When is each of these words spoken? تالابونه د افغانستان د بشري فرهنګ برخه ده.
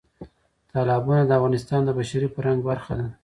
تالابونه 0.71 1.21
د 1.25 1.31
افغانستان 1.39 1.81
د 1.85 1.89
بشري 1.99 2.27
فرهنګ 2.35 2.59
برخه 2.69 2.93
ده. 2.99 3.07